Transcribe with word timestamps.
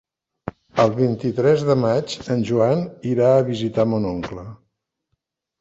El 0.83 0.93
vint-i-tres 0.99 1.65
de 1.67 1.75
maig 1.83 2.15
en 2.37 2.41
Joan 2.49 2.81
irà 3.13 3.29
a 3.35 3.47
visitar 3.53 3.89
mon 3.93 4.09
oncle. 4.15 4.49